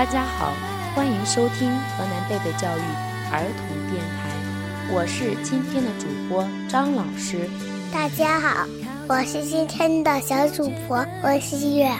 [0.00, 0.54] 大家好，
[0.94, 2.80] 欢迎收听河南贝贝教育
[3.30, 4.30] 儿童电台，
[4.90, 7.46] 我是今天的主播张老师。
[7.92, 8.66] 大家好，
[9.08, 11.92] 我是今天的小主播温希月。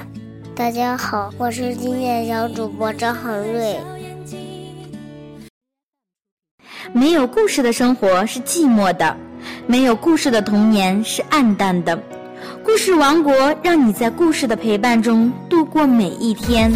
[0.54, 3.78] 大家好，我是今天的小主播张恒瑞。
[6.94, 9.14] 没有故事的生活是寂寞的，
[9.66, 12.02] 没有故事的童年是暗淡的。
[12.64, 16.72] 故事王国让你在故事的陪伴中度过每一天。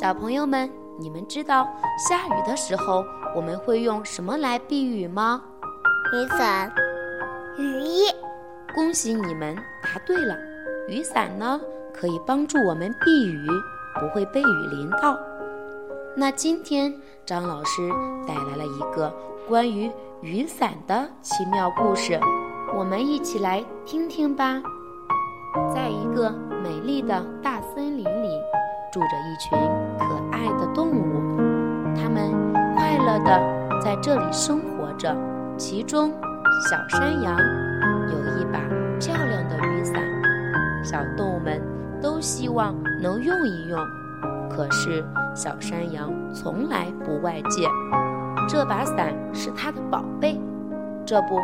[0.00, 3.04] 小朋友们，你们知道下雨的时候
[3.36, 5.42] 我们会用什么来避雨吗？
[6.14, 6.72] 雨伞、
[7.58, 8.04] 雨衣。
[8.74, 10.34] 恭喜你们答对了。
[10.88, 11.60] 雨伞呢，
[11.92, 13.46] 可以帮助我们避雨，
[14.00, 15.18] 不会被雨淋到。
[16.16, 16.90] 那今天
[17.26, 17.86] 张老师
[18.26, 19.14] 带来了一个
[19.46, 19.92] 关于
[20.22, 22.18] 雨伞的奇妙故事，
[22.74, 24.62] 我们一起来听听吧。
[25.74, 26.30] 在一个
[26.62, 28.40] 美丽的大森林里。
[28.92, 29.56] 住着一群
[33.24, 35.14] 的在这里生活着。
[35.56, 36.12] 其中，
[36.70, 37.36] 小山羊
[38.08, 38.58] 有一把
[38.98, 40.02] 漂亮的雨伞，
[40.82, 41.60] 小动物们
[42.00, 43.78] 都希望能用一用。
[44.48, 45.04] 可是，
[45.34, 47.66] 小山羊从来不外借，
[48.48, 50.40] 这把伞是它的宝贝。
[51.04, 51.38] 这不，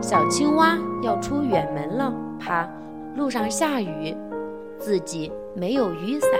[0.00, 2.68] 小青蛙要出远门了，怕
[3.16, 4.16] 路上下雨，
[4.78, 6.30] 自己没有雨伞。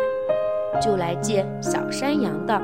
[0.81, 2.61] 就来借小山羊的。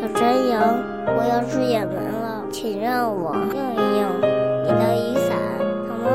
[0.00, 0.62] 小山羊，
[1.06, 4.08] 我要出远门了，请让我用一用
[4.62, 5.36] 你的雨伞，
[5.88, 6.10] 好吗？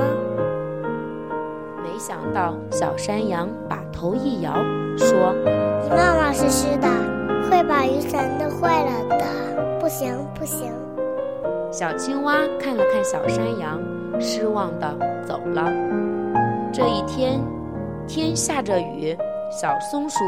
[1.83, 4.53] 没想到小山羊把头一摇，
[4.95, 5.35] 说
[5.83, 6.87] ：“你妈妈是湿的，
[7.51, 9.25] 会把雨伞弄坏了的，
[9.81, 10.71] 不行不行。”
[11.69, 13.81] 小青蛙看了看小山羊，
[14.17, 14.95] 失望的
[15.27, 15.69] 走了。
[16.71, 17.41] 这一天，
[18.07, 19.15] 天下着雨，
[19.51, 20.19] 小松鼠。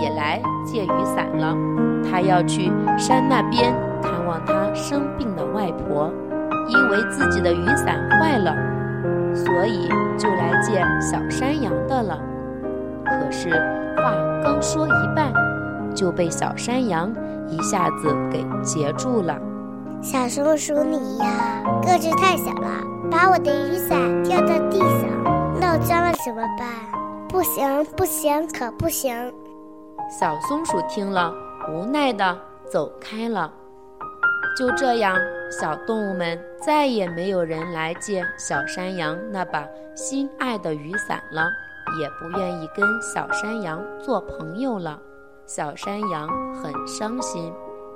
[0.00, 1.52] 也来借雨伞了，
[2.02, 6.12] 他要去山那边看望他生病的外婆，
[6.68, 8.54] 因为自己的雨伞坏了，
[9.34, 9.88] 所以
[10.18, 12.18] 就来借小山羊的了。
[13.04, 13.50] 可是
[13.96, 14.12] 话
[14.42, 15.32] 刚说一半，
[15.94, 17.12] 就被小山羊
[17.48, 19.36] 一下子给截住了。
[20.02, 21.26] 小松鼠你呀，
[21.82, 22.68] 个子太小了，
[23.10, 25.10] 把我的雨伞掉到地上，
[25.60, 26.68] 弄脏了怎么办？
[27.28, 29.14] 不行不行，可不行！
[30.18, 31.32] 小松鼠听了，
[31.68, 32.38] 无奈地
[32.70, 33.52] 走开了。
[34.56, 35.16] 就这样，
[35.50, 41.48] 小动物们再也没有人来借小山羊那把心爱的雨伞了，
[42.00, 44.98] 也不愿意跟小山羊做朋友了。
[45.46, 47.52] 小山羊很伤心。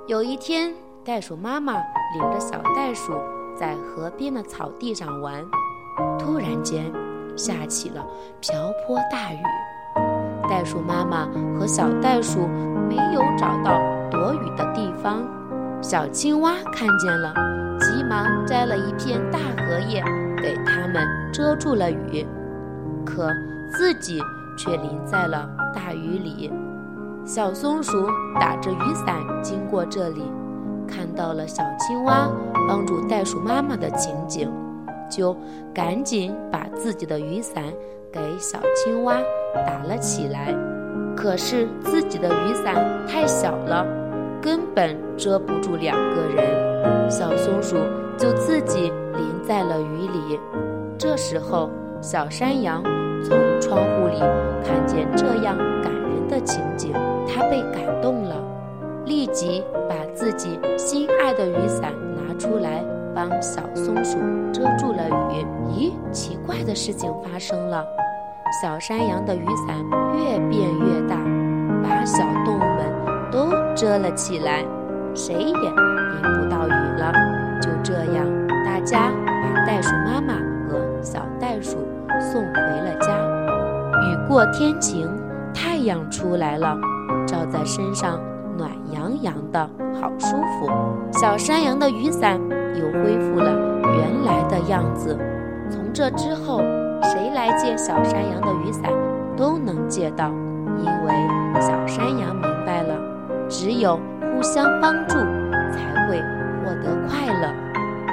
[0.07, 0.73] 有一天，
[1.03, 3.13] 袋鼠妈妈领着小袋鼠
[3.57, 5.45] 在河边的草地上玩，
[6.17, 6.91] 突然间，
[7.35, 8.05] 下起了
[8.39, 8.53] 瓢
[8.85, 9.37] 泼大雨。
[10.49, 12.47] 袋鼠妈妈和小袋鼠
[12.87, 13.79] 没有找到
[14.09, 15.23] 躲雨的地方，
[15.81, 17.33] 小青蛙看见了，
[17.79, 20.03] 急忙摘了一片大荷叶
[20.37, 22.25] 给它们遮住了雨，
[23.05, 23.29] 可
[23.71, 24.19] 自己
[24.57, 26.51] 却淋在了大雨里。
[27.25, 28.07] 小松鼠
[28.39, 30.23] 打着雨伞经过这里，
[30.87, 32.29] 看到了小青蛙
[32.67, 34.51] 帮助袋鼠妈妈的情景，
[35.09, 35.35] 就
[35.73, 37.63] 赶紧把自己的雨伞。
[38.11, 39.17] 给小青蛙
[39.65, 40.53] 打了起来，
[41.15, 42.75] 可是自己的雨伞
[43.07, 43.85] 太小了，
[44.41, 47.09] 根本遮不住两个人。
[47.09, 47.77] 小松鼠
[48.17, 50.39] 就自己淋在了雨里。
[50.97, 51.69] 这时候，
[52.01, 52.83] 小山羊
[53.23, 54.19] 从窗户里
[54.63, 56.93] 看见这样感人的情景，
[57.27, 58.35] 它被感动了，
[59.05, 64.17] 立即把自己心爱的雨伞拿出来帮小松鼠
[64.51, 65.45] 遮住了雨。
[65.69, 67.85] 咦，奇怪的事情发生了。
[68.51, 69.75] 小山羊的雨伞
[70.15, 71.17] 越变越大，
[71.83, 72.85] 把小动物们
[73.31, 74.63] 都遮了起来，
[75.15, 77.11] 谁也淋不到雨了。
[77.59, 78.25] 就这样，
[78.63, 80.35] 大家把袋鼠妈妈
[80.69, 81.77] 和小袋鼠
[82.19, 83.11] 送回了家。
[84.03, 85.09] 雨过天晴，
[85.53, 86.77] 太阳出来了，
[87.27, 88.19] 照在身上
[88.55, 89.59] 暖洋洋的，
[89.99, 90.69] 好舒服。
[91.11, 92.39] 小山羊的雨伞
[92.75, 93.51] 又恢复了
[93.97, 95.17] 原来的样子。
[95.69, 96.61] 从这之后。
[97.05, 98.91] 谁来借小山羊的雨伞，
[99.37, 100.29] 都能借到，
[100.77, 102.95] 因为小山羊明白了，
[103.47, 103.99] 只有
[104.33, 105.15] 互相帮助，
[105.71, 106.19] 才会
[106.63, 107.53] 获得快乐。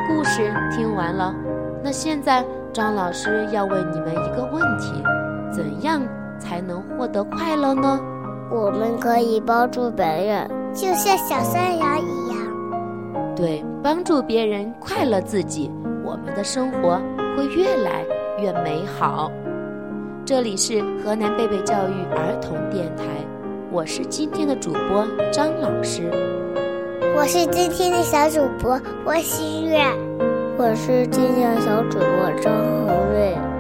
[0.09, 1.35] 故事听完了，
[1.83, 5.03] 那现在张老师要问你们一个问题：
[5.51, 6.03] 怎样
[6.39, 7.99] 才能获得快乐呢？
[8.51, 12.39] 我们可以帮助别人，就像小山羊一样。
[13.35, 15.71] 对，帮助别人，快乐自己，
[16.05, 17.01] 我们的生活
[17.35, 18.05] 会越来
[18.43, 19.31] 越美好。
[20.25, 23.05] 这里是河南贝贝教育儿童电台，
[23.71, 26.11] 我是今天的主播张老师，
[27.17, 29.79] 我是今天的小主播郭新月，
[30.59, 33.52] 我是今天的小主播张恒瑞。